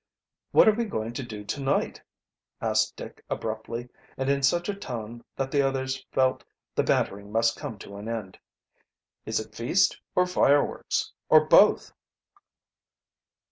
[0.49, 2.01] "What are we going to do to night?"
[2.59, 6.43] asked Dick abruptly, and in such a tone that the others felt
[6.73, 8.39] the bantering must come to an end.
[9.27, 11.93] "Is it feast, or fireworks, or both?"